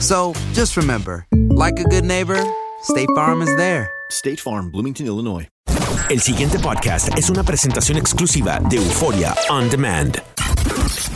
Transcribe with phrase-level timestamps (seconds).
[0.00, 2.42] So just remember, like a good neighbor,
[2.82, 3.90] State Farm is there.
[4.10, 5.48] State Farm, Bloomington, Illinois.
[6.08, 10.22] El siguiente podcast es una presentación exclusiva de Euforia On Demand.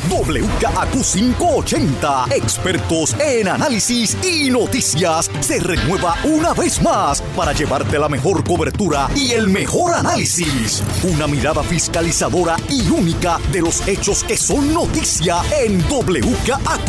[0.08, 8.42] WKAQ580, expertos en análisis y noticias, se renueva una vez más para llevarte la mejor
[8.44, 10.82] cobertura y el mejor análisis.
[11.02, 16.86] Una mirada fiscalizadora y única de los hechos que son noticia en WKAQ.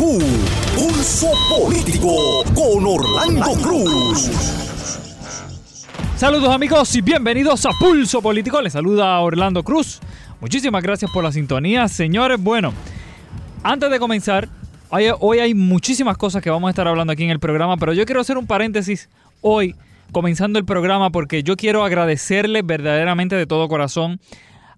[0.74, 4.30] Pulso Político con Orlando Cruz.
[6.16, 8.62] Saludos amigos y bienvenidos a Pulso Político.
[8.62, 9.98] Les saluda Orlando Cruz.
[10.40, 12.40] Muchísimas gracias por la sintonía, señores.
[12.40, 12.72] Bueno,
[13.62, 14.48] antes de comenzar,
[14.90, 18.04] hoy, hay muchísimas cosas que vamos a estar hablando aquí en el programa, pero yo
[18.04, 19.08] quiero hacer un paréntesis
[19.40, 19.74] hoy,
[20.12, 24.20] comenzando el programa, porque yo quiero agradecerles verdaderamente de todo corazón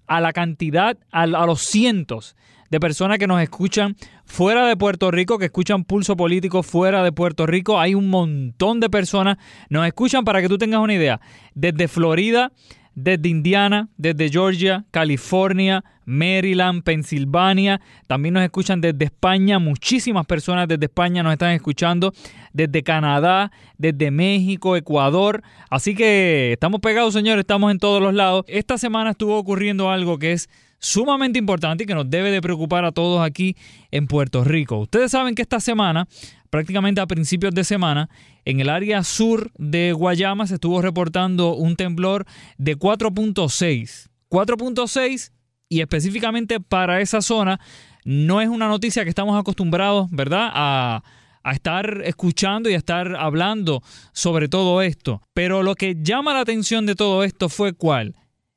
[0.06, 2.36] a la cantidad, a, a los cientos
[2.70, 7.12] de personas que nos escuchan fuera de Puerto Rico, que escuchan Pulso Político fuera de
[7.12, 7.78] Puerto Rico.
[7.78, 9.38] Hay un montón de personas.
[9.68, 11.20] Nos escuchan para que tú tengas una idea.
[11.54, 12.50] Desde Florida,
[12.94, 17.80] desde Indiana, desde Georgia, California, Maryland, Pensilvania.
[18.06, 19.58] También nos escuchan desde España.
[19.58, 22.12] Muchísimas personas desde España nos están escuchando.
[22.52, 25.42] Desde Canadá, desde México, Ecuador.
[25.70, 27.40] Así que estamos pegados, señores.
[27.40, 28.44] Estamos en todos los lados.
[28.48, 30.48] Esta semana estuvo ocurriendo algo que es
[30.84, 33.56] sumamente importante y que nos debe de preocupar a todos aquí
[33.90, 34.78] en Puerto Rico.
[34.78, 36.06] Ustedes saben que esta semana,
[36.54, 38.08] prácticamente a principios de semana,
[38.44, 42.26] en el área sur de Guayama se estuvo reportando un temblor
[42.58, 44.08] de 4.6.
[44.30, 45.32] 4.6
[45.68, 47.58] y específicamente para esa zona
[48.04, 50.48] no es una noticia que estamos acostumbrados, ¿verdad?
[50.54, 51.02] A,
[51.42, 53.82] a estar escuchando y a estar hablando
[54.12, 55.22] sobre todo esto.
[55.32, 58.14] Pero lo que llama la atención de todo esto fue cuál?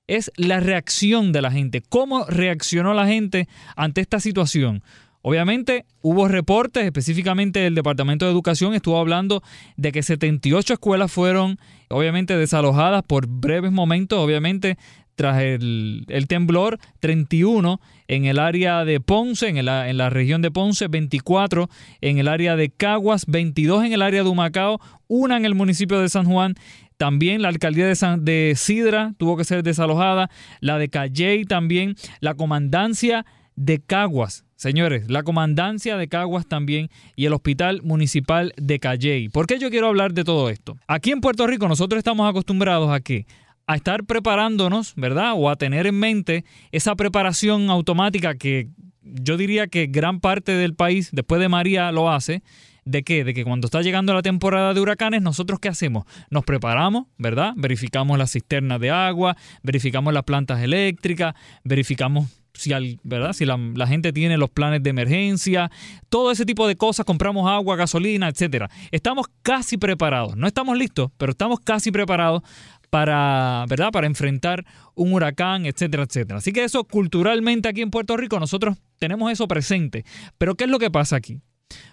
[0.08, 1.82] es la reacción de la gente.
[1.82, 4.84] ¿Cómo reaccionó la gente ante esta situación?
[5.28, 9.44] Obviamente hubo reportes, específicamente el Departamento de Educación estuvo hablando
[9.76, 14.78] de que 78 escuelas fueron obviamente desalojadas por breves momentos, obviamente
[15.16, 21.70] tras el, temblor, 31 en el área de Ponce, en la región de Ponce, 24
[22.00, 26.00] en el área de Caguas, 22 en el área de Humacao, una en el municipio
[26.00, 26.56] de San Juan.
[26.96, 30.30] También la alcaldía de, San, de Sidra tuvo que ser desalojada,
[30.62, 33.26] la de Calley también, la comandancia
[33.58, 39.30] de Caguas, señores, la comandancia de Caguas también y el hospital municipal de Calley.
[39.30, 40.78] ¿Por qué yo quiero hablar de todo esto?
[40.88, 43.26] Aquí en Puerto Rico nosotros estamos acostumbrados a que
[43.66, 45.34] a estar preparándonos, ¿verdad?
[45.36, 48.70] O a tener en mente esa preparación automática que
[49.02, 52.44] yo diría que gran parte del país, después de María, lo hace,
[52.88, 53.26] ¿De qué?
[53.26, 56.06] De que cuando está llegando la temporada de huracanes, nosotros qué hacemos?
[56.30, 57.52] Nos preparamos, ¿verdad?
[57.58, 63.34] Verificamos las cisternas de agua, verificamos las plantas eléctricas, verificamos si, al, ¿verdad?
[63.34, 65.72] si la, gente tiene los planes de emergencia,
[66.10, 68.70] todo ese tipo de cosas, compramos agua, gasolina, etcétera.
[68.92, 70.36] Estamos casi preparados.
[70.36, 72.42] No estamos listos, pero estamos casi preparados
[72.90, 73.92] para, ¿verdad?
[73.92, 74.66] para enfrentar
[74.96, 76.40] un huracán, etcétera, etcétera.
[76.40, 80.06] Así que eso culturalmente aquí en Puerto Rico nosotros tenemos eso presente.
[80.38, 81.40] Pero ¿qué es lo que pasa aquí?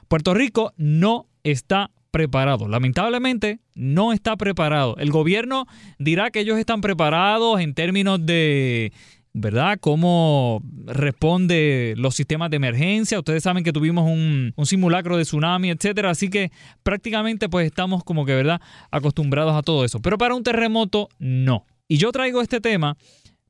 [0.09, 2.69] Puerto Rico no está preparado.
[2.69, 4.97] Lamentablemente no está preparado.
[4.99, 5.67] El gobierno
[5.99, 8.93] dirá que ellos están preparados en términos de
[9.35, 9.79] ¿verdad?
[9.81, 13.19] ¿Cómo responde los sistemas de emergencia?
[13.19, 16.53] Ustedes saben que tuvimos un, simulacro de tsunami, etcétera, así que
[16.85, 18.61] prácticamente pues estamos como que, ¿verdad?
[18.93, 20.01] Acostumbrados a todo eso.
[20.01, 21.67] Pero para un terremoto, no.
[21.89, 22.97] Y yo traigo este tema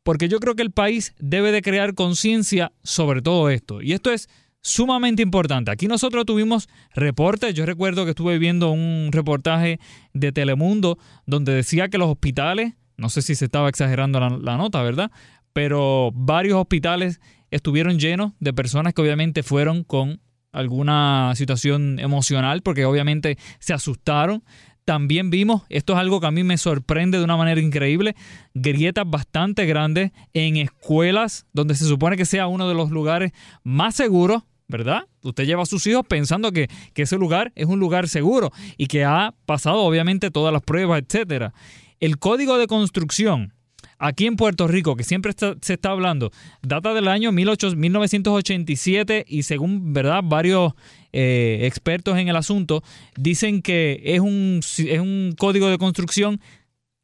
[0.02, 3.82] porque yo creo que el país debe de crear conciencia sobre todo esto.
[3.82, 4.28] Y esto es
[4.62, 5.70] sumamente importante.
[5.70, 9.78] Aquí nosotros tuvimos reportes, yo recuerdo que estuve viendo un reportaje
[10.14, 14.56] de Telemundo donde decía que los hospitales, no sé si se estaba exagerando la, la
[14.56, 15.10] nota, ¿verdad?
[15.54, 17.20] Pero varios hospitales
[17.50, 20.20] estuvieron llenos de personas que obviamente fueron con
[20.52, 24.44] alguna situación emocional porque obviamente se asustaron.
[24.84, 28.14] También vimos, esto es algo que a mí me sorprende de una manera increíble,
[28.52, 33.94] grietas bastante grandes en escuelas donde se supone que sea uno de los lugares más
[33.94, 35.06] seguros, ¿verdad?
[35.22, 38.88] Usted lleva a sus hijos pensando que, que ese lugar es un lugar seguro y
[38.88, 41.54] que ha pasado obviamente todas las pruebas, etcétera.
[42.00, 43.53] El código de construcción
[44.04, 46.30] aquí en Puerto Rico, que siempre se está hablando,
[46.62, 50.74] data del año 1987 y según verdad varios
[51.12, 52.82] eh, expertos en el asunto
[53.16, 56.42] dicen que es un, es un código de construcción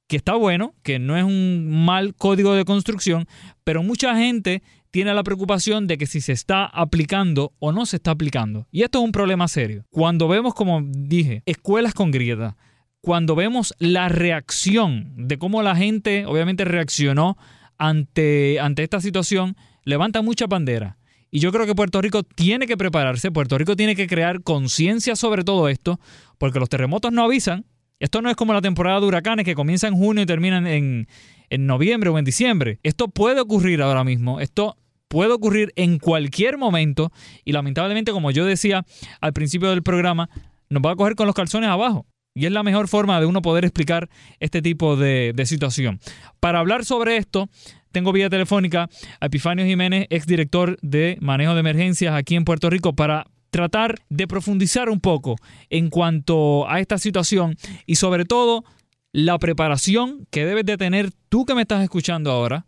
[0.09, 3.27] que está bueno, que no es un mal código de construcción,
[3.65, 7.97] pero mucha gente tiene la preocupación de que si se está aplicando o no se
[7.97, 8.67] está aplicando.
[8.73, 9.87] Y esto es un problema serio.
[9.89, 12.57] Cuando vemos, como dije, escuelas con grietas,
[13.01, 17.37] cuando vemos la reacción de cómo la gente obviamente reaccionó
[17.79, 20.99] ante, ante esta situación, levanta mucha bandera.
[21.31, 25.17] Y yo creo que Puerto Rico tiene que prepararse, Puerto Rico tiene que crear conciencia
[25.17, 26.01] sobre todo esto,
[26.39, 27.65] porque los terremotos no avisan.
[28.01, 31.07] Esto no es como la temporada de huracanes que comienza en junio y termina en,
[31.51, 32.81] en noviembre o en diciembre.
[32.83, 34.41] Esto puede ocurrir ahora mismo.
[34.41, 34.77] Esto
[35.09, 37.13] puede ocurrir en cualquier momento
[37.45, 38.85] y lamentablemente, como yo decía
[39.21, 40.31] al principio del programa,
[40.69, 42.07] nos va a coger con los calzones abajo.
[42.41, 44.09] Y es la mejor forma de uno poder explicar
[44.39, 46.01] este tipo de, situación.
[46.41, 47.51] Para hablar sobre esto,
[47.93, 48.89] tengo vía telefónica
[49.21, 54.27] a Epifanio Jiménez, exdirector de manejo de emergencias aquí en Puerto Rico, para tratar de
[54.27, 55.37] profundizar un poco
[55.69, 58.65] en cuanto a esta situación y sobre todo
[59.13, 62.65] la preparación que debes de tener tú que me estás escuchando ahora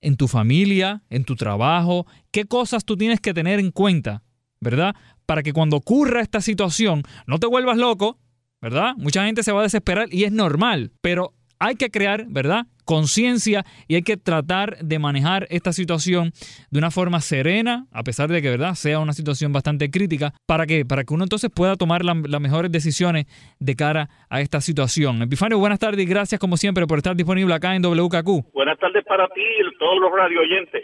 [0.00, 4.22] en tu familia, en tu trabajo, qué cosas tú tienes que tener en cuenta,
[4.58, 4.96] ¿verdad?
[5.26, 8.21] Para que cuando ocurra esta situación no te vuelvas loco
[8.62, 8.94] ¿verdad?
[8.96, 12.66] Mucha gente se va a desesperar y es normal, pero hay que crear, ¿verdad?
[12.84, 16.32] Conciencia y hay que tratar de manejar esta situación
[16.70, 20.34] de una forma serena, a pesar de que, ¿verdad?, sea una situación bastante crítica.
[20.46, 20.84] ¿Para qué?
[20.84, 23.26] Para que uno entonces pueda tomar las mejores decisiones
[23.60, 25.22] de cara a esta situación.
[25.22, 28.52] Epifanio, buenas tardes y gracias como siempre por estar disponible acá en WKQ.
[28.52, 30.82] Buenas tardes para ti y todos los radio oyentes.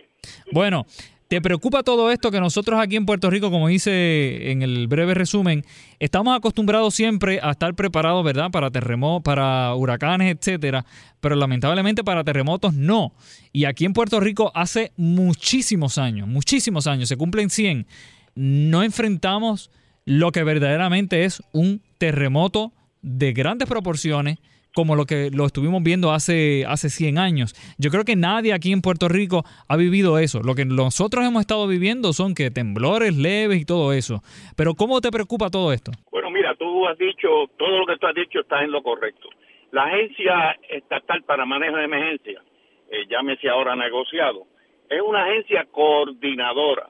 [0.53, 0.87] Bueno,
[1.29, 5.13] ¿Te preocupa todo esto que nosotros aquí en Puerto Rico, como hice en el breve
[5.13, 5.63] resumen,
[5.99, 8.51] estamos acostumbrados siempre a estar preparados, ¿verdad?
[8.51, 10.87] Para terremotos, para huracanes, etcétera,
[11.21, 13.13] pero lamentablemente para terremotos no.
[13.53, 17.87] Y aquí en Puerto Rico hace muchísimos años, muchísimos años, se cumplen 100,
[18.35, 19.71] no enfrentamos
[20.07, 22.73] lo que verdaderamente es un terremoto
[23.03, 24.39] de grandes proporciones
[24.79, 27.53] como lo que lo estuvimos viendo hace, hace 100 años.
[27.79, 30.39] Yo creo que nadie aquí en Puerto Rico ha vivido eso.
[30.41, 34.23] Lo que nosotros hemos estado viviendo son que temblores leves y todo eso.
[34.57, 35.91] Pero ¿cómo te preocupa todo esto?
[36.13, 39.29] Bueno, mira, tú has dicho, todo lo que tú has dicho está en lo correcto.
[39.73, 42.41] La Agencia Estatal para Manejo de Emergencia,
[42.89, 44.47] eh, llámese ahora negociado,
[44.89, 46.89] es una agencia coordinadora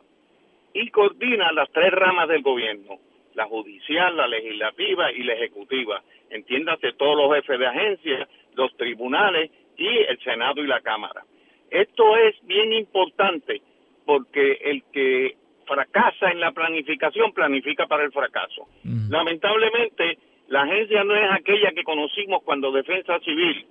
[0.75, 2.99] y coordina las tres ramas del gobierno,
[3.39, 9.51] la judicial, la legislativa y la ejecutiva entiéndase todos los jefes de agencia, los tribunales
[9.77, 11.23] y el Senado y la Cámara.
[11.71, 13.63] Esto es bien importante
[14.05, 18.67] porque el que fracasa en la planificación planifica para el fracaso.
[18.83, 20.19] Lamentablemente,
[20.49, 23.67] la agencia no es aquella que conocimos cuando Defensa Civil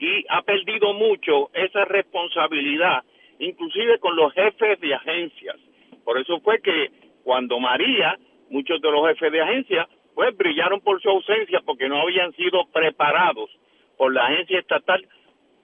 [0.00, 3.04] y ha perdido mucho esa responsabilidad,
[3.38, 5.56] inclusive con los jefes de agencias.
[6.04, 6.90] Por eso fue que
[7.22, 8.18] cuando María,
[8.52, 12.66] muchos de los jefes de agencia pues brillaron por su ausencia porque no habían sido
[12.72, 13.50] preparados
[13.96, 15.04] por la agencia estatal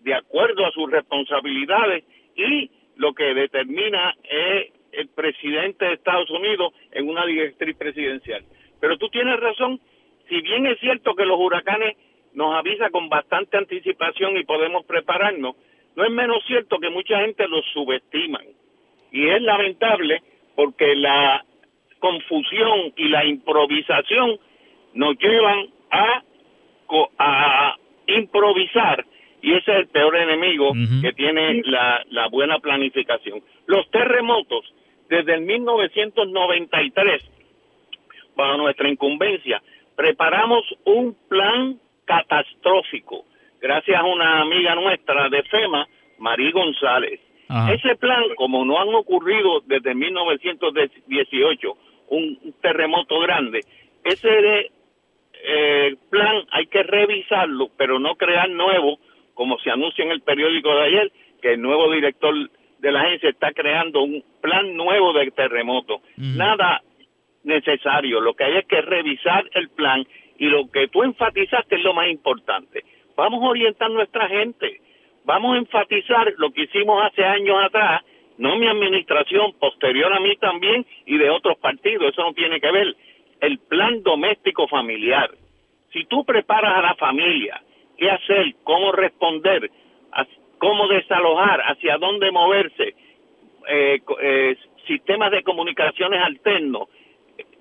[0.00, 2.04] de acuerdo a sus responsabilidades
[2.34, 8.42] y lo que determina es el presidente de Estados Unidos en una directriz presidencial.
[8.80, 9.80] Pero tú tienes razón,
[10.28, 11.96] si bien es cierto que los huracanes
[12.32, 15.56] nos avisa con bastante anticipación y podemos prepararnos,
[15.94, 18.46] no es menos cierto que mucha gente los subestiman.
[19.12, 20.22] Y es lamentable
[20.54, 21.44] porque la
[21.98, 24.38] confusión y la improvisación
[24.94, 26.22] nos llevan a,
[27.18, 27.76] a
[28.06, 29.04] improvisar
[29.40, 33.40] y ese es el peor enemigo que tiene la, la buena planificación.
[33.66, 34.64] Los terremotos,
[35.08, 37.22] desde el 1993,
[38.34, 39.62] bajo nuestra incumbencia,
[39.96, 43.24] preparamos un plan catastrófico,
[43.60, 45.86] gracias a una amiga nuestra de FEMA,
[46.18, 47.20] Marí González.
[47.72, 51.76] Ese plan, como no han ocurrido desde 1918
[52.10, 53.60] un terremoto grande,
[54.04, 54.70] ese
[55.44, 58.98] eh, plan hay que revisarlo, pero no crear nuevo,
[59.34, 62.34] como se anuncia en el periódico de ayer, que el nuevo director
[62.78, 66.00] de la agencia está creando un plan nuevo de terremoto.
[66.16, 66.82] Nada
[67.44, 70.06] necesario, lo que hay es que revisar el plan
[70.38, 72.84] y lo que tú enfatizaste es lo más importante.
[73.16, 74.80] Vamos a orientar a nuestra gente,
[75.24, 78.02] vamos a enfatizar lo que hicimos hace años atrás,
[78.38, 82.70] no mi administración, posterior a mí también y de otros partidos, eso no tiene que
[82.70, 82.96] ver.
[83.40, 85.30] El plan doméstico familiar.
[85.92, 87.62] Si tú preparas a la familia,
[87.96, 89.70] qué hacer, cómo responder,
[90.58, 92.94] cómo desalojar, hacia dónde moverse,
[93.68, 96.88] eh, eh, sistemas de comunicaciones alternos,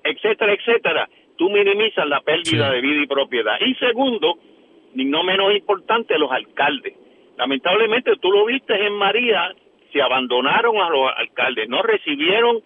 [0.04, 3.60] etcétera, etcétera, tú minimizas la pérdida de vida y propiedad.
[3.62, 4.38] Y segundo,
[4.94, 6.94] ni no menos importante, los alcaldes.
[7.38, 9.54] Lamentablemente, tú lo viste en María,
[9.91, 12.62] se abandonaron a los alcaldes, no recibieron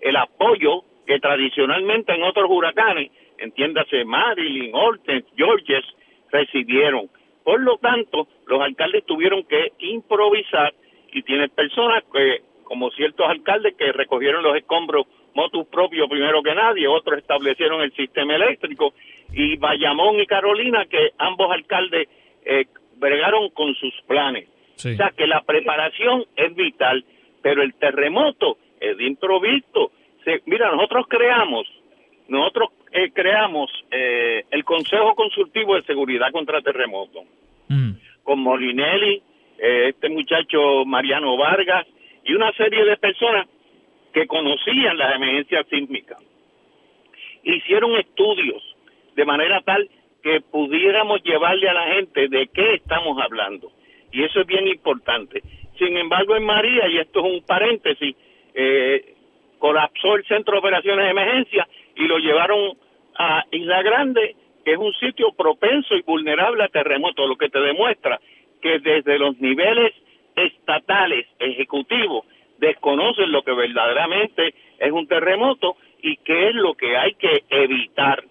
[0.00, 5.84] el apoyo que tradicionalmente en otros huracanes, entiéndase Marilyn, Orten, Georges,
[6.30, 7.08] recibieron.
[7.44, 10.74] Por lo tanto, los alcaldes tuvieron que improvisar
[11.12, 16.54] y tienes personas que, como ciertos alcaldes que recogieron los escombros motus propio primero que
[16.54, 18.94] nadie, otros establecieron el sistema eléctrico
[19.32, 22.08] y Bayamón y Carolina que ambos alcaldes
[22.44, 22.66] eh,
[22.96, 24.48] bregaron con sus planes.
[24.76, 27.04] O sea que la preparación es vital,
[27.42, 29.90] pero el terremoto es de improviso.
[30.44, 31.66] mira, nosotros creamos,
[32.28, 37.22] nosotros eh, creamos eh, el Consejo Consultivo de Seguridad contra Terremoto,
[37.68, 37.90] mm.
[38.22, 39.22] con Molinelli,
[39.58, 41.86] eh, este muchacho Mariano Vargas
[42.24, 43.46] y una serie de personas
[44.12, 46.18] que conocían las emergencias sísmicas.
[47.42, 48.62] Hicieron estudios
[49.14, 49.88] de manera tal
[50.22, 53.70] que pudiéramos llevarle a la gente de qué estamos hablando.
[54.12, 55.42] Y eso es bien importante.
[55.78, 58.16] Sin embargo, en María, y esto es un paréntesis,
[58.54, 59.14] eh,
[59.58, 62.76] colapsó el Centro de Operaciones de Emergencia y lo llevaron
[63.18, 67.60] a Isla Grande, que es un sitio propenso y vulnerable a terremotos, lo que te
[67.60, 68.20] demuestra
[68.60, 69.92] que desde los niveles
[70.34, 72.24] estatales, ejecutivos,
[72.58, 78.24] desconocen lo que verdaderamente es un terremoto y qué es lo que hay que evitar.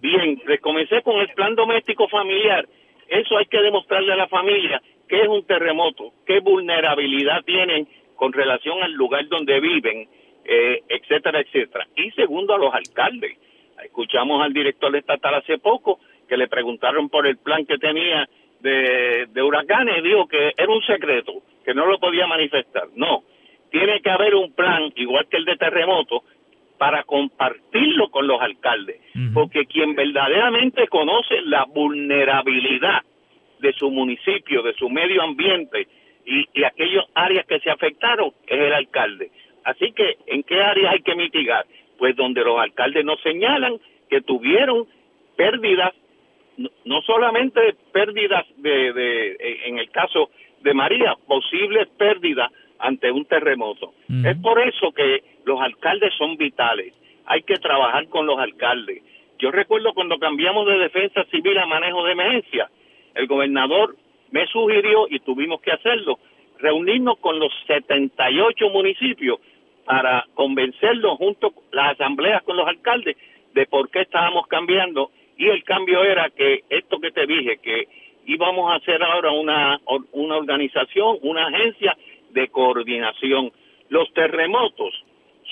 [0.00, 2.66] Bien, comencé con el plan doméstico familiar.
[3.08, 8.32] Eso hay que demostrarle a la familia qué es un terremoto, qué vulnerabilidad tienen con
[8.32, 10.08] relación al lugar donde viven,
[10.44, 11.86] eh, etcétera, etcétera.
[11.96, 13.38] Y segundo, a los alcaldes.
[13.84, 18.28] Escuchamos al director estatal hace poco que le preguntaron por el plan que tenía
[18.60, 21.32] de, de huracanes y dijo que era un secreto,
[21.64, 22.88] que no lo podía manifestar.
[22.96, 23.22] No,
[23.70, 26.24] tiene que haber un plan, igual que el de terremoto,
[26.78, 29.00] para compartirlo con los alcaldes,
[29.34, 33.02] porque quien verdaderamente conoce la vulnerabilidad
[33.60, 35.86] de su municipio, de su medio ambiente
[36.24, 39.30] y, y aquellas áreas que se afectaron es el alcalde.
[39.64, 41.66] Así que, ¿en qué áreas hay que mitigar?
[41.98, 44.86] Pues donde los alcaldes nos señalan que tuvieron
[45.36, 45.94] pérdidas,
[46.84, 49.36] no, solamente pérdidas de, de,
[49.66, 53.92] en el caso de María, posibles pérdidas ante un terremoto.
[54.24, 56.94] Es por eso que los alcaldes son vitales.
[57.26, 59.02] Hay que trabajar con los alcaldes.
[59.38, 62.70] Yo recuerdo cuando cambiamos de defensa civil a manejo de emergencia,
[63.18, 63.96] el gobernador
[64.30, 66.18] me sugirió, y tuvimos que hacerlo,
[66.58, 69.40] reunirnos con los 78 municipios
[69.84, 73.16] para convencerlos junto las asambleas con los alcaldes
[73.54, 77.88] de por qué estábamos cambiando y el cambio era que esto que te dije, que
[78.26, 79.80] íbamos a hacer ahora una,
[80.12, 81.96] una organización, una agencia
[82.30, 83.52] de coordinación.
[83.88, 84.92] Los terremotos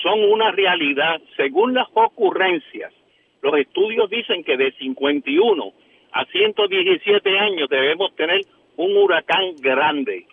[0.03, 2.93] son una realidad según las ocurrencias.
[3.41, 5.73] Los estudios dicen que de 51
[6.11, 8.41] a 117 años debemos tener
[8.77, 10.25] un huracán grande.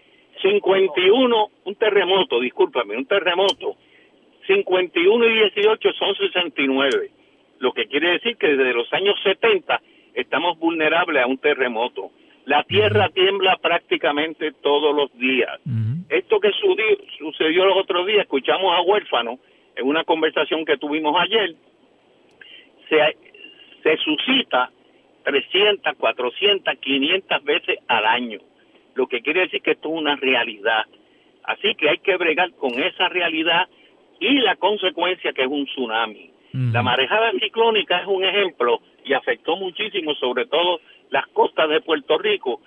[0.43, 3.77] 51, un terremoto, discúlpame, un terremoto.
[4.47, 7.11] 51 y 18 son 69.
[7.61, 9.81] Lo que quiere decir que desde los años 70
[10.15, 12.11] estamos vulnerables a un terremoto.
[12.45, 15.61] La tierra tiembla prácticamente todos los días.
[16.11, 16.51] Esto que
[17.19, 19.39] sucedió los otros días, escuchamos a Huérfano
[19.75, 21.55] en una conversación que tuvimos ayer,
[22.89, 23.17] se,
[23.83, 24.71] se suscita
[25.25, 28.39] 300, 400, 500 veces al año.
[28.95, 30.85] Lo que quiere decir que esto es una realidad.
[31.43, 33.69] Así que hay que bregar con esa realidad
[34.21, 36.31] y la consecuencia que es un tsunami.
[36.73, 42.17] La marejada ciclónica es un ejemplo y afectó muchísimo, sobre todo las costas de Puerto
[42.17, 42.61] Rico,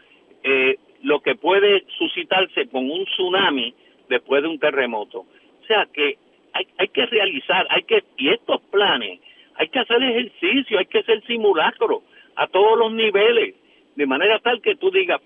[0.43, 3.73] eh, lo que puede suscitarse con un tsunami
[4.09, 5.19] después de un terremoto.
[5.19, 6.17] O sea que
[6.51, 9.21] hay, hay que realizar, hay que, y estos planes,
[9.55, 12.03] hay que hacer ejercicio, hay que hacer simulacro
[12.37, 13.55] a todos los niveles,
[13.95, 15.19] de manera tal que tú digas,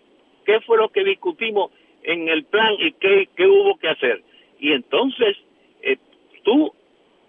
[0.45, 1.71] ¿qué fue lo que discutimos
[2.03, 4.23] en el plan y qué, qué hubo que hacer?
[4.59, 5.37] Y entonces
[5.81, 5.97] eh,
[6.43, 6.73] tú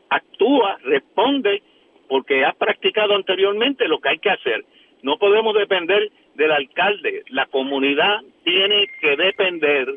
[0.09, 1.63] actúa, responde,
[2.09, 4.65] porque has practicado anteriormente lo que hay que hacer.
[5.03, 7.25] No podemos depender del alcalde.
[7.31, 9.89] La comunidad tiene que depender,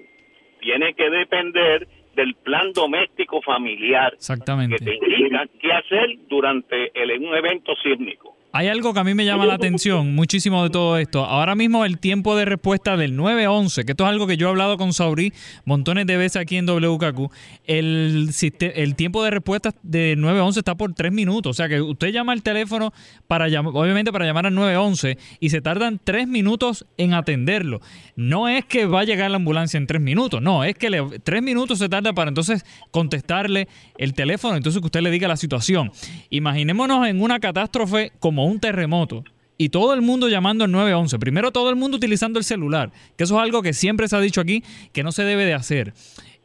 [0.59, 4.13] tiene que depender del plan doméstico familiar.
[4.13, 4.77] Exactamente.
[4.77, 8.34] Que te indica qué hacer durante el, un evento sísmico.
[8.57, 11.25] Hay algo que a mí me llama la atención muchísimo de todo esto.
[11.25, 14.49] Ahora mismo el tiempo de respuesta del 911, que esto es algo que yo he
[14.49, 15.33] hablado con Sauri
[15.65, 17.33] montones de veces aquí en WKQ,
[17.65, 18.29] el,
[18.61, 21.49] el tiempo de respuesta de 911 está por tres minutos.
[21.49, 22.93] O sea que usted llama al teléfono
[23.27, 27.81] para obviamente para llamar al 911 y se tardan tres minutos en atenderlo.
[28.15, 30.89] No es que va a llegar la ambulancia en tres minutos, no, es que
[31.25, 35.35] tres minutos se tarda para entonces contestarle el teléfono, entonces que usted le diga la
[35.35, 35.91] situación.
[36.29, 39.23] Imaginémonos en una catástrofe como un terremoto
[39.57, 41.19] y todo el mundo llamando al 911.
[41.19, 44.21] Primero todo el mundo utilizando el celular, que eso es algo que siempre se ha
[44.21, 45.93] dicho aquí que no se debe de hacer.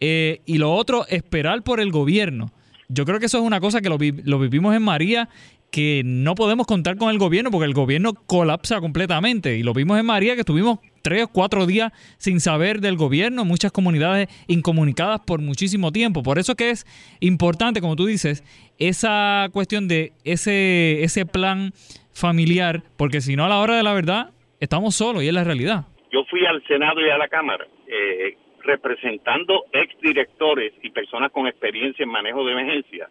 [0.01, 2.53] Eh, y lo otro, esperar por el gobierno.
[2.89, 5.29] Yo creo que eso es una cosa que lo, lo vivimos en María
[5.71, 9.57] que no podemos contar con el gobierno porque el gobierno colapsa completamente.
[9.57, 13.45] Y lo vimos en María, que estuvimos tres o cuatro días sin saber del gobierno,
[13.45, 16.23] muchas comunidades incomunicadas por muchísimo tiempo.
[16.23, 16.85] Por eso que es
[17.21, 18.45] importante, como tú dices,
[18.79, 21.73] esa cuestión de ese, ese plan
[22.13, 24.31] familiar, porque si no a la hora de la verdad
[24.61, 25.85] estamos solos y es la realidad.
[26.13, 32.03] Yo fui al Senado y a la Cámara eh, representando exdirectores y personas con experiencia
[32.03, 33.09] en manejo de emergencia,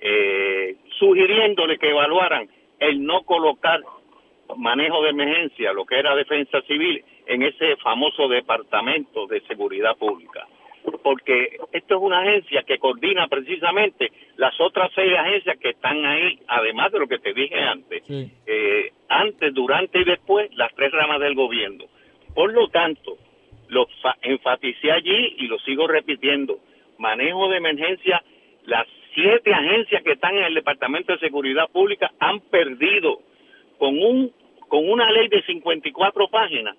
[0.00, 2.48] eh, sugiriéndole que evaluaran
[2.78, 3.80] el no colocar
[4.56, 10.46] manejo de emergencia, lo que era defensa civil, en ese famoso departamento de seguridad pública.
[11.02, 16.38] Porque esto es una agencia que coordina precisamente las otras seis agencias que están ahí,
[16.48, 21.20] además de lo que te dije antes, eh, antes, durante y después, las tres ramas
[21.20, 21.84] del gobierno.
[22.34, 23.18] Por lo tanto,
[23.68, 23.86] lo
[24.22, 26.58] enfaticé allí y lo sigo repitiendo,
[26.98, 28.22] manejo de emergencia,
[28.64, 33.20] las siete agencias que están en el Departamento de Seguridad Pública han perdido
[33.78, 34.32] con un
[34.68, 36.76] con una ley de 54 páginas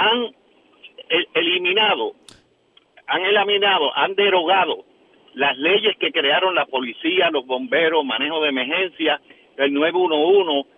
[0.00, 0.34] han
[1.34, 2.14] eliminado,
[3.06, 4.84] han eliminado, han derogado
[5.34, 9.20] las leyes que crearon la policía, los bomberos, manejo de emergencia,
[9.56, 10.68] el 911.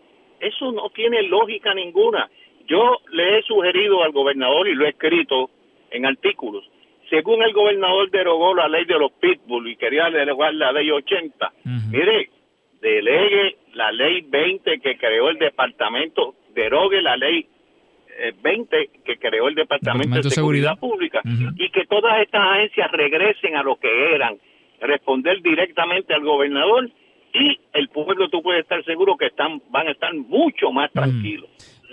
[0.40, 2.30] Eso no tiene lógica ninguna.
[2.66, 5.50] Yo le he sugerido al gobernador y lo he escrito
[5.90, 6.64] en artículos.
[7.08, 11.52] Según el gobernador derogó la ley de los pitbull y quería derogar la ley 80,
[11.90, 12.30] mire,
[12.80, 17.46] delegue la ley 20 que creó el departamento derogue la ley
[18.42, 21.20] 20 eh, que creó el Departamento, de Seguridad, Pública
[21.56, 24.36] y que todas estas agencias regresen a lo que eran,
[24.80, 26.90] responder directamente al gobernador
[27.32, 31.48] y el pueblo tú puedes estar seguro que están van a estar mucho más tranquilos.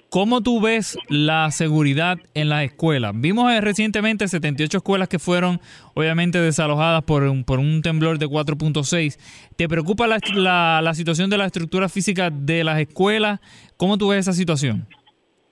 [0.10, 3.12] ¿Cómo tú ves la seguridad en las escuelas?
[3.14, 5.60] Vimos eh, recientemente 78 escuelas que fueron
[5.96, 9.18] obviamente desalojadas por un, por un temblor de 4.6.
[9.58, 13.42] ¿Te preocupa la, la, la, situación de la estructura física de las escuelas?
[13.76, 14.88] ¿Cómo tú ves esa situación?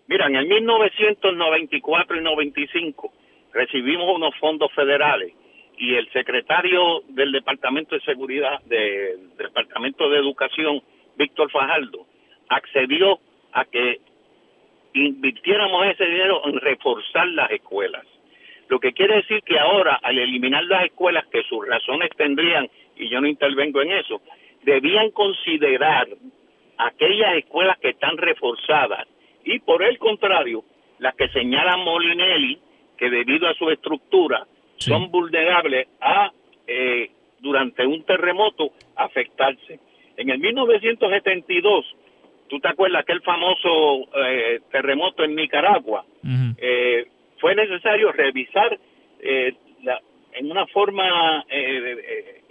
[0.08, 3.14] Mira, en el 1994 y 95
[3.54, 5.34] recibimos unos fondos federales
[5.78, 10.82] y el secretario del Departamento de Seguridad, del Departamento de Educación,
[11.18, 12.06] Víctor Fajardo,
[12.50, 13.20] accedió
[13.52, 14.00] a que
[14.94, 18.06] invirtiéramos ese dinero en reforzar las escuelas.
[18.68, 23.10] Lo que quiere decir que ahora, al eliminar las escuelas que sus razones tendrían, y
[23.10, 24.22] yo no intervengo en eso,
[24.64, 26.08] debían considerar
[26.78, 29.08] aquellas escuelas que están reforzadas
[29.46, 30.64] y por el contrario,
[31.00, 32.60] las que señalan Molinelli,
[32.98, 34.46] que debido a su estructura
[34.78, 36.32] son vulnerables a,
[36.68, 39.80] eh, durante un terremoto, afectarse.
[40.18, 41.86] En el 1972,
[42.50, 46.06] tú te acuerdas aquel famoso eh, terremoto en Nicaragua,
[46.58, 47.06] eh,
[47.40, 48.78] fue necesario revisar
[49.20, 49.54] eh,
[50.34, 51.46] en una forma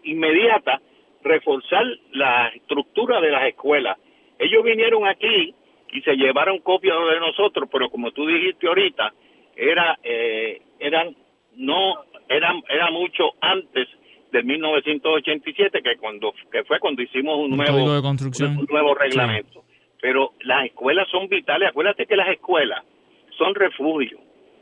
[0.04, 0.80] inmediata,
[1.22, 3.98] reforzar la estructura de las escuelas.
[4.38, 5.54] Ellos vinieron aquí
[5.94, 9.14] y se llevaron copias de nosotros, pero como tú dijiste ahorita,
[9.57, 11.16] era eran
[11.57, 11.94] no
[12.28, 13.88] eran era mucho antes
[14.33, 19.64] del 1987 que cuando que fue cuando hicimos un, nuevo un nuevo reglamento
[20.04, 21.70] pero las escuelas son vitales.
[21.70, 22.85] Acuérdate que las escuelas
[23.38, 24.18] son refugio.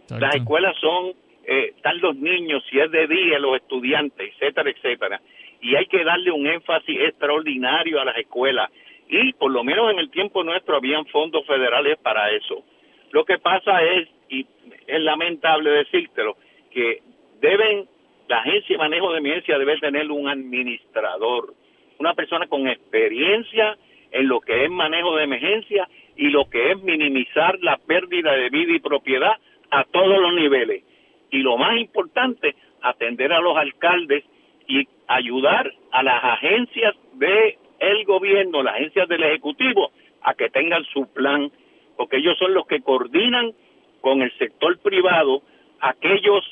[0.09, 1.15] Las escuelas son
[1.45, 5.21] eh, están los niños, si es de día, los estudiantes, etcétera, etcétera.
[5.61, 8.71] Y hay que darle un énfasis extraordinario a las escuelas.
[9.13, 12.65] Y por lo menos en el tiempo nuestro habían fondos federales para eso.
[13.11, 14.47] Lo que pasa es, y
[14.87, 16.39] es lamentable decírtelo,
[16.71, 17.03] que
[17.43, 17.87] deben,
[18.27, 21.53] la agencia de manejo de emergencia debe tener un administrador,
[21.99, 23.77] una persona con experiencia
[24.13, 28.49] en lo que es manejo de emergencia y lo que es minimizar la pérdida de
[28.49, 29.37] vida y propiedad
[29.71, 30.85] a todos los niveles.
[31.31, 34.25] Y lo más importante, atender a los alcaldes
[34.67, 39.91] y ayudar a las agencias del el gobierno, las agencias del Ejecutivo,
[40.23, 41.51] a que tengan su plan,
[41.97, 43.53] porque ellos son los que coordinan
[44.01, 45.43] con el sector privado
[45.81, 46.45] aquellos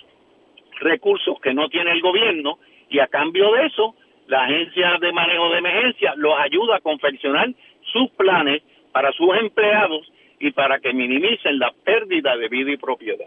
[0.80, 3.94] recursos que no tiene el gobierno y a cambio de eso
[4.26, 7.52] la agencia de manejo de emergencia los ayuda a confeccionar
[7.92, 8.62] sus planes
[8.92, 13.26] para sus empleados y para que minimicen la pérdida de vida y propiedad.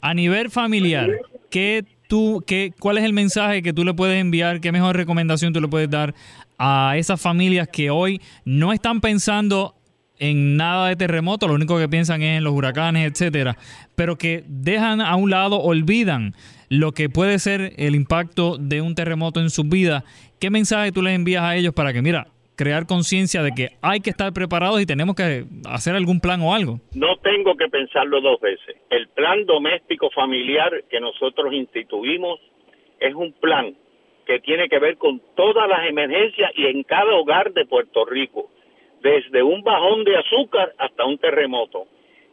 [0.00, 1.10] A nivel familiar,
[1.50, 4.60] ¿qué tú, qué, ¿cuál es el mensaje que tú le puedes enviar?
[4.60, 6.14] ¿Qué mejor recomendación tú le puedes dar
[6.58, 9.74] a esas familias que hoy no están pensando
[10.18, 13.56] en nada de terremoto, lo único que piensan es en los huracanes, etcétera,
[13.96, 16.34] pero que dejan a un lado, olvidan
[16.68, 20.04] lo que puede ser el impacto de un terremoto en sus vidas.
[20.40, 24.00] ¿Qué mensaje tú les envías a ellos para que, mira, crear conciencia de que hay
[24.00, 26.80] que estar preparados y tenemos que hacer algún plan o algo?
[26.94, 28.76] No tengo que pensarlo dos veces.
[28.90, 32.40] El plan doméstico familiar que nosotros instituimos
[33.00, 33.74] es un plan
[34.28, 38.50] que tiene que ver con todas las emergencias y en cada hogar de Puerto Rico
[39.00, 41.86] desde un bajón de azúcar hasta un terremoto.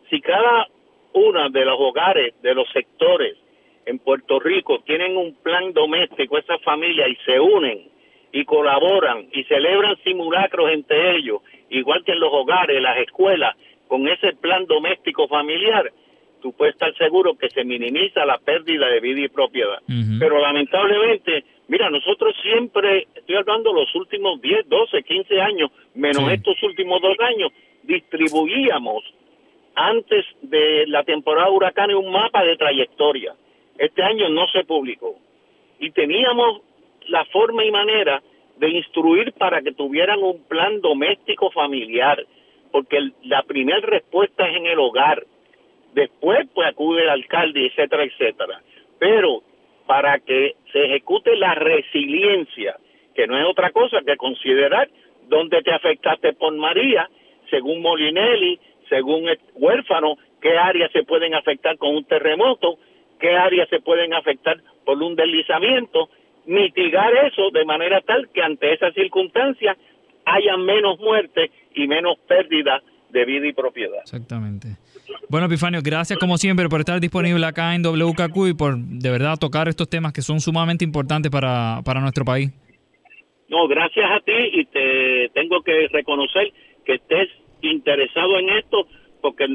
[0.09, 0.67] Si cada
[1.13, 3.37] uno de los hogares, de los sectores
[3.85, 7.87] en Puerto Rico tienen un plan doméstico, esa familia, y se unen
[8.33, 13.55] y colaboran y celebran simulacros entre ellos, igual que en los hogares, las escuelas,
[13.87, 15.93] con ese plan doméstico familiar,
[16.41, 19.79] tú puedes estar seguro que se minimiza la pérdida de vida y propiedad.
[20.19, 26.61] Pero lamentablemente Mira, nosotros siempre, estoy hablando los últimos 10, 12, 15 años, menos estos
[26.61, 27.51] últimos dos años,
[27.83, 29.03] distribuíamos
[29.75, 33.35] antes de la temporada de huracanes un mapa de trayectoria.
[33.77, 35.15] Este año no se publicó.
[35.79, 36.61] Y teníamos
[37.07, 38.21] la forma y manera
[38.57, 42.25] de instruir para que tuvieran un plan doméstico familiar,
[42.71, 45.25] porque la primera respuesta es en el hogar.
[45.93, 48.61] Después, pues acude el alcalde, etcétera, etcétera.
[48.99, 49.41] Pero
[49.87, 52.77] para que se ejecute la resiliencia,
[53.13, 54.89] que no es otra cosa que considerar
[55.27, 57.09] dónde te afectaste por María,
[57.49, 62.77] según Molinelli, según el huérfano, qué áreas se pueden afectar con un terremoto,
[63.19, 66.09] qué áreas se pueden afectar por un deslizamiento,
[66.45, 69.77] mitigar eso de manera tal que ante esas circunstancias
[70.25, 74.01] haya menos muerte y menos pérdida de vida y propiedad.
[74.01, 74.74] Exactamente.
[75.29, 79.37] Bueno, Epifanio, gracias como siempre por estar disponible acá en WKQ y por de verdad
[79.39, 82.51] tocar estos temas que son sumamente importantes para, para nuestro país.
[83.49, 86.51] No, gracias a ti y te tengo que reconocer
[86.83, 87.29] que estés
[87.61, 88.87] interesado en esto
[89.21, 89.45] porque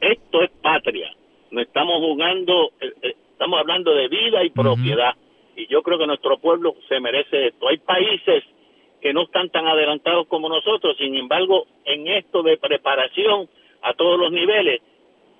[0.00, 1.10] esto es patria.
[1.50, 5.14] No estamos jugando, eh, eh, estamos hablando de vida y propiedad.
[5.56, 7.68] Y yo creo que nuestro pueblo se merece esto.
[7.68, 8.44] Hay países
[9.00, 13.48] que no están tan adelantados como nosotros, sin embargo, en esto de preparación
[13.82, 14.80] a todos los niveles,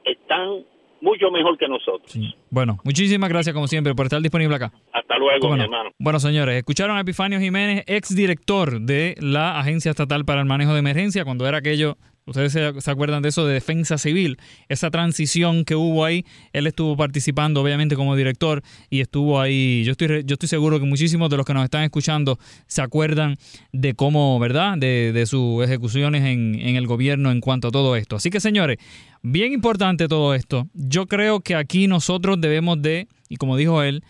[0.04, 0.64] están
[1.00, 2.18] mucho mejor que nosotros.
[2.50, 4.72] Bueno, muchísimas gracias como siempre por estar disponible acá.
[4.92, 5.90] Hasta luego, mi hermano.
[5.98, 10.72] Bueno, señores, escucharon a Epifanio Jiménez, ex director de la Agencia Estatal para el Manejo
[10.72, 11.96] de Emergencia, cuando era aquello
[12.29, 14.38] Ustedes se, acuerdan de eso de defensa civil,
[14.69, 16.25] esa transición que hubo ahí.
[16.53, 19.83] Él estuvo participando, obviamente, como director y estuvo ahí.
[19.85, 23.38] Yo estoy, yo estoy seguro que muchísimos de los que nos están escuchando se acuerdan
[23.73, 24.77] de cómo, ¿verdad?
[24.79, 28.17] De, de sus ejecuciones en, en el gobierno en cuanto a todo esto.
[28.17, 28.79] Así que, señores,
[29.23, 30.69] bien importante todo esto.
[30.75, 34.05] Yo creo que aquí nosotros debemos de, y como dijo él,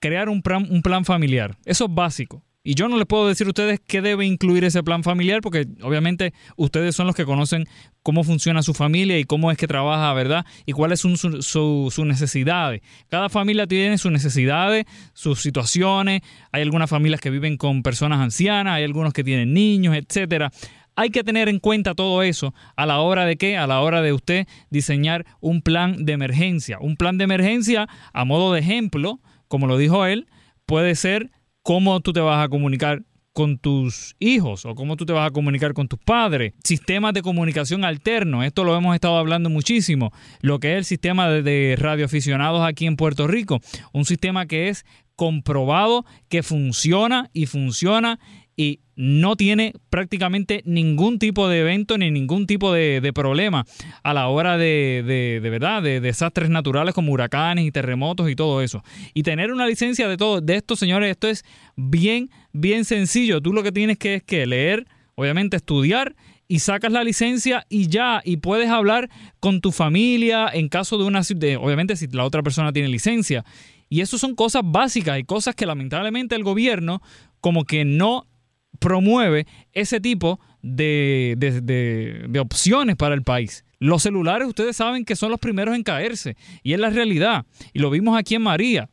[0.00, 1.56] crear un plan, un plan familiar.
[1.64, 2.42] Eso es básico.
[2.62, 5.66] Y yo no les puedo decir a ustedes qué debe incluir ese plan familiar, porque
[5.80, 7.66] obviamente ustedes son los que conocen
[8.02, 10.44] cómo funciona su familia y cómo es que trabaja, ¿verdad?
[10.66, 12.82] Y cuáles son sus necesidades.
[13.08, 16.20] Cada familia tiene sus necesidades, sus situaciones.
[16.52, 20.50] Hay algunas familias que viven con personas ancianas, hay algunos que tienen niños, etcétera.
[20.96, 23.56] Hay que tener en cuenta todo eso a la hora de qué?
[23.56, 26.78] A la hora de usted diseñar un plan de emergencia.
[26.78, 29.18] Un plan de emergencia, a modo de ejemplo,
[29.48, 30.26] como lo dijo él,
[30.66, 31.30] puede ser
[31.62, 35.32] cómo tú te vas a comunicar con tus hijos o cómo tú te vas a
[35.32, 36.52] comunicar con tus padres.
[36.64, 41.28] Sistemas de comunicación alterno, esto lo hemos estado hablando muchísimo, lo que es el sistema
[41.28, 43.60] de, radioaficionados aquí en Puerto Rico,
[43.92, 44.84] un sistema que es
[45.16, 48.18] comprobado, que funciona y funciona
[48.56, 53.64] y no tiene prácticamente ningún tipo de evento ni ningún tipo de, de problema
[54.02, 55.02] a la hora de,
[55.42, 58.82] de, verdad de desastres naturales como huracanes y terremotos y todo eso.
[59.14, 61.44] Y tener una licencia de todo de esto, señores, esto es
[61.76, 63.40] bien, bien sencillo.
[63.40, 66.14] Tú lo que tienes que es que leer, obviamente estudiar
[66.46, 69.08] y sacas la licencia y ya, y puedes hablar
[69.38, 73.44] con tu familia en caso de una, de, obviamente si la otra persona tiene licencia.
[73.88, 77.00] Y eso son cosas básicas y cosas que lamentablemente el gobierno
[77.40, 78.26] como que no
[78.80, 83.64] promueve ese tipo de, de, de, opciones para el país.
[83.78, 87.46] Los celulares ustedes saben que son los primeros en caerse y es la realidad.
[87.72, 88.90] Y lo vimos aquí en María.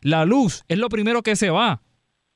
[0.00, 1.82] La luz es lo primero que se va.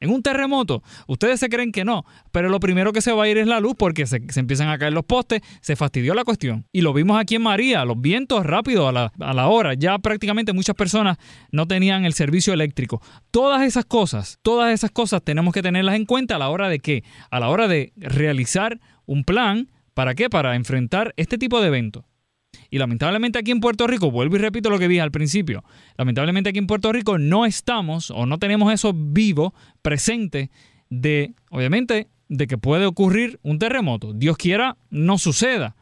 [0.00, 3.28] En un terremoto, ustedes se creen que no, pero lo primero que se va a
[3.28, 6.66] ir es la luz porque se, empiezan a caer los postes, se fastidió la cuestión.
[6.72, 9.98] Y lo vimos aquí en María, los vientos rápidos a la, a la hora, ya
[9.98, 11.16] prácticamente muchas personas
[11.50, 13.02] no tenían el servicio eléctrico.
[13.32, 16.78] Todas esas cosas, todas esas cosas tenemos que tenerlas en cuenta a la hora de
[16.78, 17.02] qué?
[17.30, 20.30] A la hora de realizar un plan, ¿para qué?
[20.30, 22.04] Para enfrentar este tipo de eventos.
[22.70, 25.64] Y lamentablemente aquí en Puerto Rico, vuelvo y repito lo que dije al principio,
[25.96, 30.50] lamentablemente aquí en Puerto Rico no estamos o no tenemos eso vivo, presente,
[30.90, 34.12] de, obviamente, de que puede ocurrir un terremoto.
[34.12, 35.76] Dios quiera, no suceda.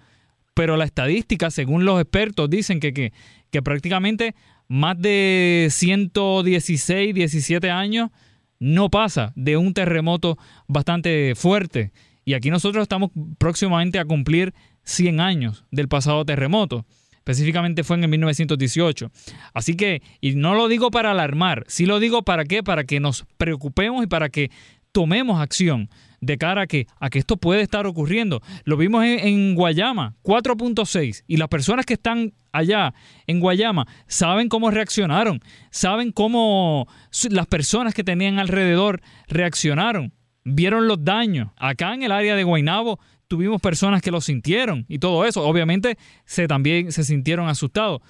[0.55, 3.13] Pero la estadística, según los expertos, dicen que, que,
[3.51, 4.35] que prácticamente
[4.69, 8.11] más de 116, 17 años
[8.59, 11.93] no pasa de un terremoto bastante fuerte.
[12.25, 14.55] Y aquí nosotros estamos próximamente a cumplir
[14.87, 16.87] 100 años del pasado terremoto.
[17.19, 19.11] Específicamente fue en el 1918.
[19.53, 23.01] Así que, y no lo digo para alarmar, sí lo digo para qué, para que
[23.01, 24.51] nos preocupemos y para que
[24.93, 28.41] tomemos acción de cara a que, a que esto puede estar ocurriendo.
[28.65, 32.95] Lo vimos en, en Guayama, 4.6, y las personas que están allá
[33.27, 36.87] en Guayama saben cómo reaccionaron, saben cómo
[37.29, 41.51] las personas que tenían alrededor reaccionaron, vieron los daños.
[41.57, 45.47] Acá en el área de Guaynabo tuvimos personas que lo sintieron y todo eso.
[45.47, 48.01] Obviamente se también se sintieron asustados.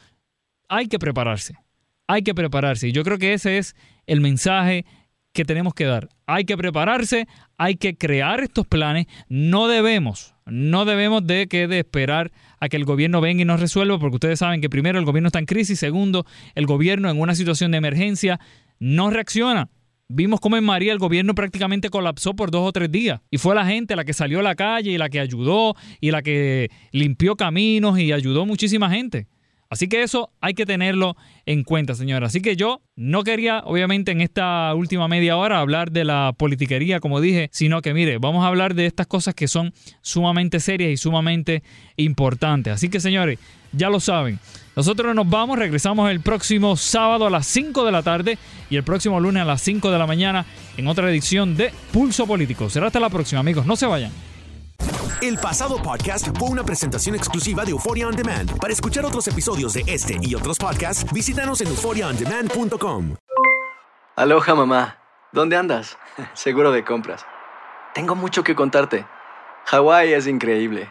[0.68, 1.56] Hay que prepararse.
[2.06, 2.88] Hay que prepararse.
[2.88, 3.74] Y yo creo que ese es
[4.06, 4.84] el mensaje
[5.32, 6.08] que tenemos que dar.
[6.26, 9.06] Hay que prepararse, hay que crear estos planes.
[9.28, 13.60] No debemos, no debemos de que de esperar a que el gobierno venga y nos
[13.60, 16.24] resuelva, porque ustedes saben que primero el gobierno está en crisis, segundo,
[16.54, 18.40] el gobierno en una situación de emergencia
[18.78, 19.68] no reacciona.
[20.08, 23.20] Vimos cómo en María el gobierno prácticamente colapsó por dos o tres días.
[23.30, 26.12] Y fue la gente la que salió a la calle y la que ayudó y
[26.12, 29.26] la que limpió caminos y ayudó muchísima gente.
[29.68, 32.28] Así que eso hay que tenerlo en cuenta, señora.
[32.28, 37.00] Así que yo no quería, obviamente, en esta última media hora hablar de la politiquería,
[37.00, 40.92] como dije, sino que, mire, vamos a hablar de estas cosas que son sumamente serias
[40.92, 41.64] y sumamente
[41.96, 42.74] importantes.
[42.74, 43.40] Así que, señores,
[43.76, 44.38] ya lo saben.
[44.74, 48.82] Nosotros nos vamos, regresamos el próximo sábado a las 5 de la tarde y el
[48.82, 50.44] próximo lunes a las 5 de la mañana
[50.76, 52.68] en otra edición de Pulso Político.
[52.68, 53.64] Será hasta la próxima, amigos.
[53.64, 54.12] No se vayan.
[55.22, 58.58] El pasado podcast fue una presentación exclusiva de Euphoria On Demand.
[58.60, 63.14] Para escuchar otros episodios de este y otros podcasts, visítanos en euphoriaondemand.com.
[64.14, 64.98] Aloha, mamá.
[65.32, 65.96] ¿Dónde andas?
[66.34, 67.24] Seguro de compras.
[67.94, 69.06] Tengo mucho que contarte.
[69.64, 70.90] Hawái es increíble.